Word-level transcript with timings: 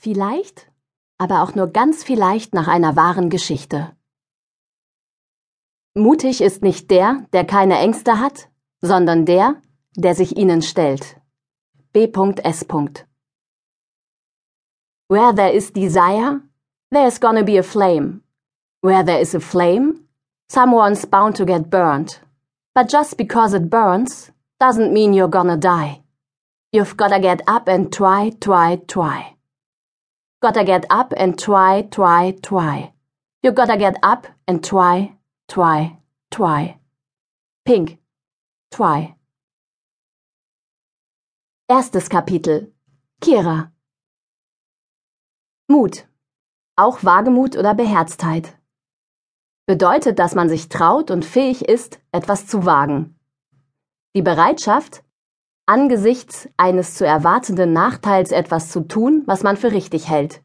Vielleicht, 0.00 0.70
aber 1.18 1.42
auch 1.42 1.56
nur 1.56 1.66
ganz 1.66 2.04
vielleicht 2.04 2.54
nach 2.54 2.68
einer 2.68 2.94
wahren 2.94 3.30
Geschichte. 3.30 3.96
Mutig 5.94 6.40
ist 6.40 6.62
nicht 6.62 6.92
der, 6.92 7.26
der 7.32 7.44
keine 7.44 7.78
Ängste 7.78 8.20
hat, 8.20 8.48
sondern 8.80 9.26
der, 9.26 9.60
der 9.96 10.14
sich 10.14 10.36
ihnen 10.36 10.62
stellt. 10.62 11.16
B.S. 11.92 12.64
Where 15.08 15.34
there 15.34 15.52
is 15.52 15.72
desire, 15.72 16.42
there's 16.92 17.18
gonna 17.18 17.42
be 17.42 17.58
a 17.58 17.64
flame. 17.64 18.20
Where 18.82 19.04
there 19.04 19.20
is 19.20 19.34
a 19.34 19.40
flame, 19.40 20.06
someone's 20.48 21.06
bound 21.06 21.36
to 21.38 21.44
get 21.44 21.70
burned. 21.70 22.20
But 22.72 22.88
just 22.88 23.16
because 23.16 23.52
it 23.52 23.68
burns 23.68 24.30
doesn't 24.60 24.92
mean 24.92 25.12
you're 25.12 25.26
gonna 25.26 25.56
die. 25.56 26.02
You've 26.72 26.96
gotta 26.96 27.18
get 27.18 27.42
up 27.48 27.66
and 27.66 27.92
try, 27.92 28.30
try, 28.40 28.76
try. 28.86 29.37
Gotta 30.40 30.64
get 30.64 30.86
up 30.88 31.12
and 31.16 31.36
try, 31.36 31.82
try, 31.90 32.36
try. 32.42 32.92
You 33.42 33.52
gotta 33.52 33.76
get 33.76 33.96
up 34.04 34.28
and 34.46 34.64
try, 34.64 35.16
try, 35.48 35.98
try. 36.30 36.78
Pink. 37.64 37.98
Try. 38.70 39.16
Erstes 41.68 42.08
Kapitel. 42.08 42.72
Kira. 43.20 43.72
Mut. 45.68 46.06
Auch 46.76 47.02
Wagemut 47.02 47.56
oder 47.56 47.74
Beherztheit. 47.74 48.56
Bedeutet, 49.66 50.18
dass 50.18 50.34
man 50.34 50.48
sich 50.48 50.68
traut 50.68 51.10
und 51.10 51.24
fähig 51.24 51.68
ist, 51.68 52.00
etwas 52.12 52.46
zu 52.46 52.64
wagen. 52.64 53.18
Die 54.14 54.22
Bereitschaft, 54.22 55.02
angesichts 55.68 56.48
eines 56.56 56.94
zu 56.94 57.06
erwartenden 57.06 57.72
Nachteils 57.72 58.32
etwas 58.32 58.70
zu 58.70 58.80
tun, 58.80 59.22
was 59.26 59.42
man 59.42 59.56
für 59.56 59.70
richtig 59.70 60.08
hält. 60.08 60.42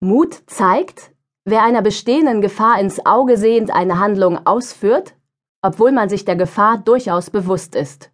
Mut 0.00 0.42
zeigt, 0.46 1.12
wer 1.44 1.62
einer 1.62 1.82
bestehenden 1.82 2.40
Gefahr 2.40 2.80
ins 2.80 3.06
Auge 3.06 3.36
sehend 3.36 3.70
eine 3.70 4.00
Handlung 4.00 4.44
ausführt, 4.44 5.14
obwohl 5.62 5.92
man 5.92 6.08
sich 6.08 6.24
der 6.24 6.36
Gefahr 6.36 6.78
durchaus 6.78 7.30
bewusst 7.30 7.74
ist. 7.74 8.10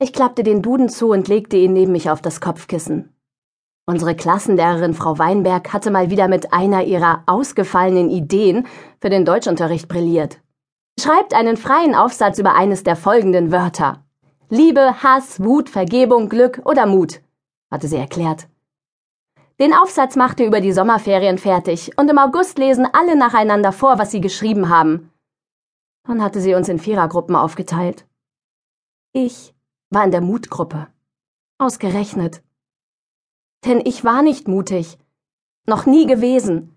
Ich 0.00 0.12
klappte 0.12 0.42
den 0.42 0.62
Duden 0.62 0.88
zu 0.88 1.10
und 1.10 1.28
legte 1.28 1.56
ihn 1.56 1.72
neben 1.72 1.92
mich 1.92 2.10
auf 2.10 2.20
das 2.20 2.40
Kopfkissen. 2.40 3.14
Unsere 3.86 4.14
Klassenlehrerin 4.14 4.94
Frau 4.94 5.18
Weinberg 5.18 5.72
hatte 5.72 5.90
mal 5.90 6.10
wieder 6.10 6.28
mit 6.28 6.52
einer 6.52 6.84
ihrer 6.84 7.22
ausgefallenen 7.26 8.10
Ideen 8.10 8.66
für 9.00 9.10
den 9.10 9.24
Deutschunterricht 9.24 9.88
brilliert. 9.88 10.40
Schreibt 11.00 11.32
einen 11.32 11.56
freien 11.56 11.94
Aufsatz 11.94 12.38
über 12.38 12.54
eines 12.54 12.82
der 12.82 12.96
folgenden 12.96 13.50
Wörter. 13.50 14.04
Liebe, 14.50 15.02
Hass, 15.02 15.40
Wut, 15.40 15.68
Vergebung, 15.68 16.30
Glück 16.30 16.62
oder 16.64 16.86
Mut, 16.86 17.20
hatte 17.70 17.86
sie 17.86 17.98
erklärt. 17.98 18.48
Den 19.60 19.74
Aufsatz 19.74 20.16
machte 20.16 20.44
über 20.44 20.62
die 20.62 20.72
Sommerferien 20.72 21.36
fertig 21.36 21.98
und 21.98 22.08
im 22.08 22.16
August 22.16 22.56
lesen 22.56 22.86
alle 22.90 23.14
nacheinander 23.14 23.72
vor, 23.72 23.98
was 23.98 24.10
sie 24.10 24.22
geschrieben 24.22 24.70
haben. 24.70 25.12
Dann 26.04 26.22
hatte 26.22 26.40
sie 26.40 26.54
uns 26.54 26.70
in 26.70 26.78
Vierergruppen 26.78 27.36
aufgeteilt. 27.36 28.06
Ich 29.12 29.54
war 29.90 30.04
in 30.04 30.12
der 30.12 30.22
Mutgruppe. 30.22 30.88
Ausgerechnet. 31.58 32.42
Denn 33.66 33.82
ich 33.84 34.02
war 34.04 34.22
nicht 34.22 34.48
mutig. 34.48 34.96
Noch 35.66 35.84
nie 35.84 36.06
gewesen. 36.06 36.74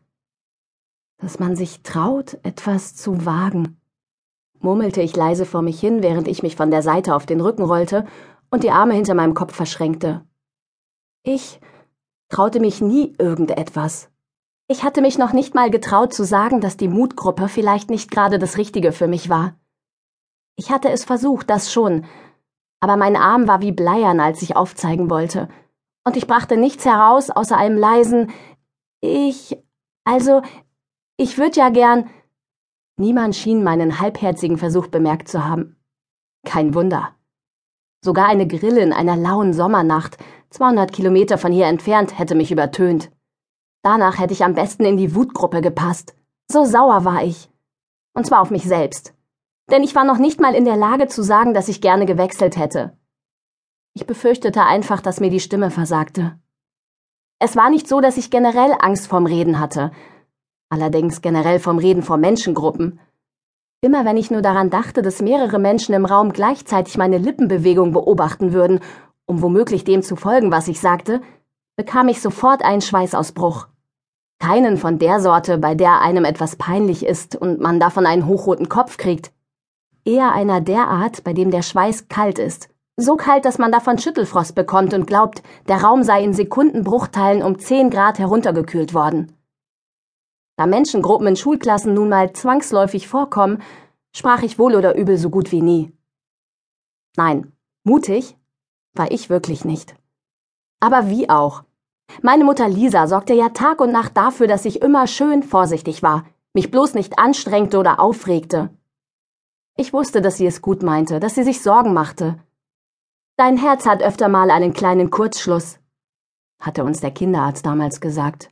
Dass 1.19 1.39
man 1.39 1.55
sich 1.55 1.83
traut, 1.83 2.33
etwas 2.43 2.95
zu 2.95 3.25
wagen 3.25 3.80
murmelte 4.63 5.01
ich 5.01 5.15
leise 5.15 5.45
vor 5.45 5.61
mich 5.61 5.79
hin, 5.79 6.03
während 6.03 6.27
ich 6.27 6.43
mich 6.43 6.55
von 6.55 6.71
der 6.71 6.81
Seite 6.81 7.15
auf 7.15 7.25
den 7.25 7.41
Rücken 7.41 7.63
rollte 7.63 8.05
und 8.49 8.63
die 8.63 8.71
Arme 8.71 8.93
hinter 8.93 9.13
meinem 9.13 9.33
Kopf 9.33 9.55
verschränkte. 9.55 10.25
Ich 11.23 11.59
traute 12.29 12.59
mich 12.59 12.81
nie 12.81 13.13
irgendetwas. 13.17 14.09
Ich 14.67 14.83
hatte 14.83 15.01
mich 15.01 15.17
noch 15.17 15.33
nicht 15.33 15.53
mal 15.53 15.69
getraut 15.69 16.13
zu 16.13 16.23
sagen, 16.23 16.61
dass 16.61 16.77
die 16.77 16.87
Mutgruppe 16.87 17.47
vielleicht 17.47 17.89
nicht 17.89 18.09
gerade 18.09 18.39
das 18.39 18.57
Richtige 18.57 18.91
für 18.91 19.07
mich 19.07 19.29
war. 19.29 19.55
Ich 20.55 20.71
hatte 20.71 20.89
es 20.89 21.03
versucht, 21.03 21.49
das 21.49 21.71
schon, 21.71 22.05
aber 22.79 22.97
mein 22.97 23.15
Arm 23.15 23.47
war 23.47 23.61
wie 23.61 23.71
bleiern, 23.71 24.19
als 24.19 24.41
ich 24.41 24.55
aufzeigen 24.55 25.09
wollte, 25.09 25.49
und 26.03 26.17
ich 26.17 26.27
brachte 26.27 26.57
nichts 26.57 26.85
heraus 26.85 27.29
außer 27.29 27.57
einem 27.57 27.77
leisen 27.77 28.31
Ich. 29.01 29.57
Also, 30.03 30.41
ich 31.17 31.37
würde 31.37 31.59
ja 31.59 31.69
gern. 31.69 32.09
Niemand 32.97 33.35
schien 33.35 33.63
meinen 33.63 33.99
halbherzigen 33.99 34.57
Versuch 34.57 34.87
bemerkt 34.87 35.27
zu 35.27 35.45
haben. 35.45 35.77
Kein 36.45 36.73
Wunder. 36.73 37.15
Sogar 38.03 38.27
eine 38.27 38.47
Grille 38.47 38.81
in 38.81 38.93
einer 38.93 39.15
lauen 39.15 39.53
Sommernacht, 39.53 40.17
200 40.49 40.91
Kilometer 40.91 41.37
von 41.37 41.51
hier 41.51 41.67
entfernt, 41.67 42.17
hätte 42.17 42.35
mich 42.35 42.51
übertönt. 42.51 43.11
Danach 43.83 44.19
hätte 44.19 44.33
ich 44.33 44.43
am 44.43 44.53
besten 44.53 44.85
in 44.85 44.97
die 44.97 45.15
Wutgruppe 45.15 45.61
gepasst. 45.61 46.15
So 46.51 46.65
sauer 46.65 47.05
war 47.05 47.23
ich. 47.23 47.49
Und 48.13 48.25
zwar 48.25 48.41
auf 48.41 48.51
mich 48.51 48.63
selbst. 48.63 49.13
Denn 49.69 49.83
ich 49.83 49.95
war 49.95 50.03
noch 50.03 50.17
nicht 50.17 50.41
mal 50.41 50.53
in 50.53 50.65
der 50.65 50.75
Lage 50.77 51.07
zu 51.07 51.23
sagen, 51.23 51.53
dass 51.53 51.69
ich 51.69 51.81
gerne 51.81 52.05
gewechselt 52.05 52.57
hätte. 52.57 52.97
Ich 53.93 54.05
befürchtete 54.05 54.63
einfach, 54.63 55.01
dass 55.01 55.19
mir 55.19 55.29
die 55.29 55.39
Stimme 55.39 55.71
versagte. 55.71 56.39
Es 57.39 57.55
war 57.55 57.69
nicht 57.69 57.87
so, 57.87 58.01
dass 58.01 58.17
ich 58.17 58.29
generell 58.29 58.75
Angst 58.79 59.07
vorm 59.07 59.25
Reden 59.25 59.59
hatte, 59.59 59.91
allerdings 60.71 61.21
generell 61.21 61.59
vom 61.59 61.77
Reden 61.77 62.01
vor 62.01 62.17
Menschengruppen. 62.17 62.99
Immer 63.81 64.05
wenn 64.05 64.17
ich 64.17 64.31
nur 64.31 64.41
daran 64.41 64.69
dachte, 64.69 65.01
dass 65.01 65.21
mehrere 65.21 65.59
Menschen 65.59 65.93
im 65.93 66.05
Raum 66.05 66.33
gleichzeitig 66.33 66.97
meine 66.97 67.17
Lippenbewegung 67.17 67.91
beobachten 67.91 68.53
würden, 68.53 68.79
um 69.25 69.41
womöglich 69.41 69.83
dem 69.83 70.01
zu 70.01 70.15
folgen, 70.15 70.51
was 70.51 70.67
ich 70.67 70.79
sagte, 70.79 71.21
bekam 71.75 72.07
ich 72.07 72.21
sofort 72.21 72.63
einen 72.63 72.81
Schweißausbruch. 72.81 73.67
Keinen 74.39 74.77
von 74.77 74.97
der 74.97 75.19
Sorte, 75.19 75.57
bei 75.57 75.75
der 75.75 76.01
einem 76.01 76.25
etwas 76.25 76.55
peinlich 76.55 77.05
ist 77.05 77.35
und 77.35 77.59
man 77.59 77.79
davon 77.79 78.05
einen 78.05 78.25
hochroten 78.25 78.69
Kopf 78.69 78.97
kriegt. 78.97 79.31
Eher 80.05 80.31
einer 80.31 80.61
der 80.61 80.87
Art, 80.87 81.23
bei 81.23 81.33
dem 81.33 81.51
der 81.51 81.61
Schweiß 81.61 82.07
kalt 82.07 82.39
ist. 82.39 82.69
So 82.97 83.15
kalt, 83.15 83.45
dass 83.45 83.57
man 83.57 83.71
davon 83.71 83.97
Schüttelfrost 83.97 84.55
bekommt 84.55 84.93
und 84.93 85.05
glaubt, 85.05 85.43
der 85.67 85.83
Raum 85.83 86.03
sei 86.03 86.23
in 86.23 86.33
Sekundenbruchteilen 86.33 87.43
um 87.43 87.59
zehn 87.59 87.89
Grad 87.89 88.19
heruntergekühlt 88.19 88.93
worden. 88.93 89.31
Da 90.61 90.67
Menschengruppen 90.67 91.25
in 91.25 91.35
Schulklassen 91.35 91.95
nun 91.95 92.09
mal 92.09 92.33
zwangsläufig 92.33 93.07
vorkommen, 93.07 93.63
sprach 94.15 94.43
ich 94.43 94.59
wohl 94.59 94.75
oder 94.75 94.95
übel 94.95 95.17
so 95.17 95.31
gut 95.31 95.51
wie 95.51 95.63
nie. 95.63 95.91
Nein, 97.17 97.51
mutig 97.83 98.37
war 98.93 99.09
ich 99.09 99.31
wirklich 99.31 99.65
nicht. 99.65 99.95
Aber 100.79 101.09
wie 101.09 101.31
auch. 101.31 101.63
Meine 102.21 102.43
Mutter 102.43 102.69
Lisa 102.69 103.07
sorgte 103.07 103.33
ja 103.33 103.49
Tag 103.49 103.81
und 103.81 103.91
Nacht 103.91 104.15
dafür, 104.15 104.45
dass 104.45 104.65
ich 104.65 104.83
immer 104.83 105.07
schön 105.07 105.41
vorsichtig 105.41 106.03
war, 106.03 106.25
mich 106.53 106.69
bloß 106.69 106.93
nicht 106.93 107.17
anstrengte 107.17 107.79
oder 107.79 107.99
aufregte. 107.99 108.69
Ich 109.77 109.93
wusste, 109.93 110.21
dass 110.21 110.37
sie 110.37 110.45
es 110.45 110.61
gut 110.61 110.83
meinte, 110.83 111.19
dass 111.19 111.33
sie 111.33 111.43
sich 111.43 111.63
Sorgen 111.63 111.95
machte. 111.95 112.37
Dein 113.35 113.57
Herz 113.57 113.87
hat 113.87 114.03
öfter 114.03 114.29
mal 114.29 114.51
einen 114.51 114.73
kleinen 114.73 115.09
Kurzschluss, 115.09 115.79
hatte 116.59 116.83
uns 116.83 117.01
der 117.01 117.09
Kinderarzt 117.09 117.65
damals 117.65 117.99
gesagt 117.99 118.51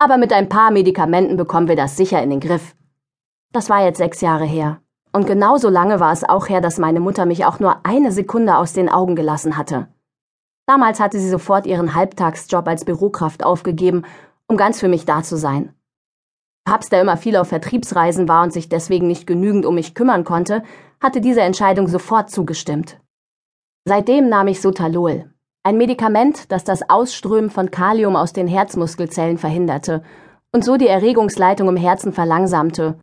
aber 0.00 0.16
mit 0.16 0.32
ein 0.32 0.48
paar 0.48 0.70
Medikamenten 0.70 1.36
bekommen 1.36 1.68
wir 1.68 1.76
das 1.76 1.96
sicher 1.96 2.22
in 2.22 2.30
den 2.30 2.40
Griff. 2.40 2.74
Das 3.52 3.68
war 3.68 3.84
jetzt 3.84 3.98
sechs 3.98 4.22
Jahre 4.22 4.46
her. 4.46 4.80
Und 5.12 5.26
genauso 5.26 5.68
lange 5.68 6.00
war 6.00 6.12
es 6.12 6.24
auch 6.24 6.48
her, 6.48 6.62
dass 6.62 6.78
meine 6.78 7.00
Mutter 7.00 7.26
mich 7.26 7.44
auch 7.44 7.60
nur 7.60 7.84
eine 7.84 8.10
Sekunde 8.10 8.56
aus 8.56 8.72
den 8.72 8.88
Augen 8.88 9.14
gelassen 9.14 9.58
hatte. 9.58 9.88
Damals 10.66 11.00
hatte 11.00 11.18
sie 11.18 11.28
sofort 11.28 11.66
ihren 11.66 11.94
Halbtagsjob 11.94 12.66
als 12.66 12.86
Bürokraft 12.86 13.44
aufgegeben, 13.44 14.04
um 14.46 14.56
ganz 14.56 14.80
für 14.80 14.88
mich 14.88 15.04
da 15.04 15.22
zu 15.22 15.36
sein. 15.36 15.74
Papst, 16.64 16.92
der 16.92 17.02
immer 17.02 17.16
viel 17.18 17.36
auf 17.36 17.48
Vertriebsreisen 17.48 18.26
war 18.26 18.42
und 18.42 18.52
sich 18.52 18.68
deswegen 18.68 19.06
nicht 19.06 19.26
genügend 19.26 19.66
um 19.66 19.74
mich 19.74 19.94
kümmern 19.94 20.24
konnte, 20.24 20.62
hatte 21.00 21.20
diese 21.20 21.42
Entscheidung 21.42 21.88
sofort 21.88 22.30
zugestimmt. 22.30 23.00
Seitdem 23.84 24.28
nahm 24.28 24.46
ich 24.46 24.62
Sotalol, 24.62 25.29
ein 25.62 25.76
Medikament, 25.76 26.50
das 26.50 26.64
das 26.64 26.88
Ausströmen 26.88 27.50
von 27.50 27.70
Kalium 27.70 28.16
aus 28.16 28.32
den 28.32 28.48
Herzmuskelzellen 28.48 29.36
verhinderte 29.36 30.02
und 30.52 30.64
so 30.64 30.76
die 30.76 30.88
Erregungsleitung 30.88 31.68
im 31.68 31.76
Herzen 31.76 32.12
verlangsamte. 32.12 32.98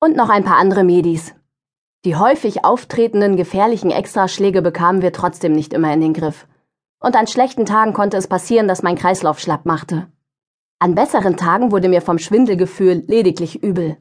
Und 0.00 0.16
noch 0.16 0.28
ein 0.28 0.44
paar 0.44 0.58
andere 0.58 0.84
Medis. 0.84 1.34
Die 2.04 2.16
häufig 2.16 2.64
auftretenden 2.64 3.36
gefährlichen 3.36 3.90
Extraschläge 3.90 4.60
bekamen 4.60 5.00
wir 5.00 5.12
trotzdem 5.12 5.52
nicht 5.52 5.72
immer 5.72 5.92
in 5.94 6.02
den 6.02 6.12
Griff. 6.12 6.46
Und 7.00 7.16
an 7.16 7.26
schlechten 7.26 7.64
Tagen 7.64 7.94
konnte 7.94 8.18
es 8.18 8.26
passieren, 8.26 8.68
dass 8.68 8.82
mein 8.82 8.96
Kreislauf 8.96 9.40
schlapp 9.40 9.64
machte. 9.64 10.08
An 10.78 10.94
besseren 10.94 11.38
Tagen 11.38 11.72
wurde 11.72 11.88
mir 11.88 12.02
vom 12.02 12.18
Schwindelgefühl 12.18 13.04
lediglich 13.06 13.62
übel. 13.62 13.96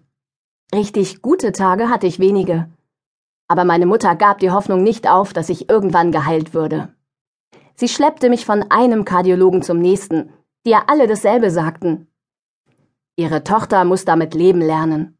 Richtig 0.76 1.22
gute 1.22 1.54
Tage 1.54 1.90
hatte 1.90 2.08
ich 2.08 2.20
wenige. 2.20 2.70
Aber 3.48 3.64
meine 3.64 3.86
Mutter 3.86 4.16
gab 4.16 4.40
die 4.40 4.52
Hoffnung 4.52 4.84
nicht 4.84 5.10
auf, 5.10 5.32
dass 5.32 5.48
ich 5.48 5.70
irgendwann 5.70 6.12
geheilt 6.12 6.54
würde. 6.54 6.90
Sie 7.76 7.88
schleppte 7.88 8.30
mich 8.30 8.46
von 8.46 8.64
einem 8.70 9.06
Kardiologen 9.06 9.62
zum 9.62 9.80
nächsten, 9.80 10.32
die 10.66 10.72
ja 10.72 10.84
alle 10.88 11.08
dasselbe 11.08 11.52
sagten. 11.52 12.08
Ihre 13.16 13.44
Tochter 13.44 13.84
muss 13.84 14.06
damit 14.06 14.34
leben 14.34 14.62
lernen. 14.62 15.18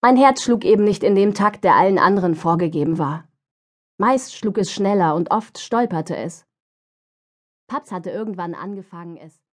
Mein 0.00 0.16
Herz 0.16 0.42
schlug 0.42 0.64
eben 0.64 0.84
nicht 0.84 1.04
in 1.04 1.14
dem 1.14 1.34
Takt, 1.34 1.64
der 1.64 1.76
allen 1.76 1.98
anderen 1.98 2.34
vorgegeben 2.34 2.98
war. 2.98 3.28
Meist 3.98 4.34
schlug 4.34 4.58
es 4.58 4.72
schneller 4.72 5.14
und 5.14 5.30
oft 5.30 5.58
stolperte 5.58 6.16
es. 6.16 6.46
Paps 7.68 7.92
hatte 7.92 8.10
irgendwann 8.10 8.54
angefangen, 8.54 9.16
es 9.16 9.42